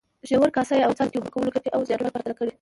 [0.27, 2.53] ژور، کاسه یي او څاڅکي اوبه کولو ګټې او زیانونه پرتله کړئ.